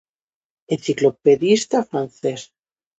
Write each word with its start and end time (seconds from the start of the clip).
Enciclopedista 0.77 1.79
francés. 1.91 2.39